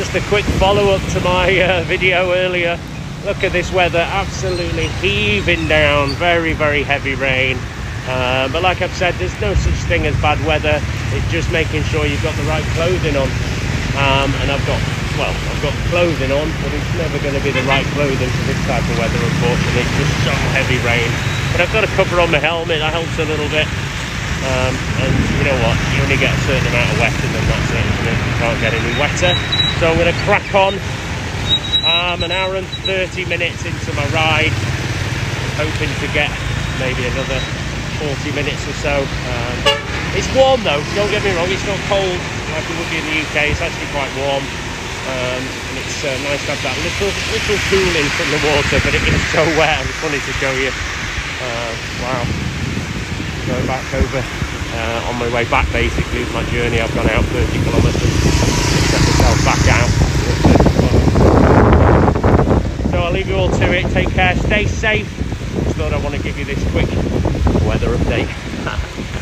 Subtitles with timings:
[0.00, 2.80] just a quick follow-up to my uh, video earlier.
[3.28, 7.60] Look at this weather, absolutely heaving down, very, very heavy rain.
[8.08, 10.80] Uh, but like I've said, there's no such thing as bad weather.
[11.12, 13.28] It's just making sure you've got the right clothing on.
[14.00, 14.80] Um, and I've got,
[15.20, 18.44] well, I've got clothing on, but it's never going to be the right clothing for
[18.48, 19.84] this type of weather, unfortunately.
[19.84, 21.12] It's just so heavy rain.
[21.52, 23.68] But I've got a cover on my helmet, that helps a little bit.
[24.48, 24.72] Um,
[25.04, 27.68] and you know what, you only get a certain amount of wet and then that's
[27.76, 28.16] it, it?
[28.16, 29.69] You can't get any wetter.
[29.80, 30.76] So I'm going to crack on.
[31.80, 34.52] Um, an hour and 30 minutes into my ride,
[35.56, 36.28] hoping to get
[36.76, 37.40] maybe another
[38.04, 39.00] 40 minutes or so.
[39.00, 39.56] Um,
[40.12, 42.20] it's warm though, don't get me wrong, it's not cold
[42.52, 44.44] like it would be in the UK, it's actually quite warm.
[45.08, 48.92] Um, and it's uh, nice to have that little little cooling from the water, but
[48.92, 50.68] it is so wet, I wanted to show you.
[51.40, 51.72] Uh,
[52.04, 52.22] wow,
[53.48, 57.24] going back over uh, on my way back basically with my journey, I've gone out
[57.32, 58.12] 30 kilometres,
[58.92, 59.62] set myself back
[63.32, 63.90] all to it.
[63.92, 65.08] Take care, stay safe.
[65.76, 66.88] Thought I want to give you this quick
[67.66, 69.16] weather update.